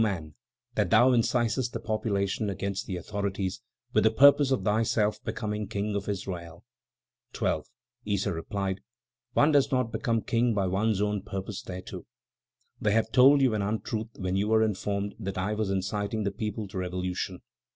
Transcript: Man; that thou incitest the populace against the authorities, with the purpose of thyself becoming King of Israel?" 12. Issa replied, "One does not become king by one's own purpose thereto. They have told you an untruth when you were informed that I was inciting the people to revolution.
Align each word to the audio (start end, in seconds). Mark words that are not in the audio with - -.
Man; 0.01 0.33
that 0.73 0.89
thou 0.89 1.11
incitest 1.13 1.73
the 1.73 1.79
populace 1.79 2.41
against 2.41 2.87
the 2.87 2.97
authorities, 2.97 3.61
with 3.93 4.03
the 4.03 4.09
purpose 4.09 4.49
of 4.49 4.63
thyself 4.63 5.23
becoming 5.23 5.67
King 5.67 5.93
of 5.95 6.09
Israel?" 6.09 6.65
12. 7.33 7.67
Issa 8.05 8.33
replied, 8.33 8.81
"One 9.33 9.51
does 9.51 9.71
not 9.71 9.91
become 9.91 10.23
king 10.23 10.55
by 10.55 10.65
one's 10.65 11.01
own 11.03 11.21
purpose 11.21 11.61
thereto. 11.61 12.07
They 12.81 12.93
have 12.93 13.11
told 13.11 13.41
you 13.43 13.53
an 13.53 13.61
untruth 13.61 14.09
when 14.17 14.35
you 14.35 14.47
were 14.47 14.63
informed 14.63 15.13
that 15.19 15.37
I 15.37 15.53
was 15.53 15.69
inciting 15.69 16.23
the 16.23 16.31
people 16.31 16.67
to 16.69 16.79
revolution. 16.79 17.43